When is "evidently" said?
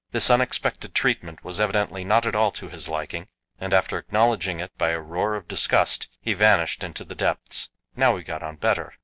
1.59-2.03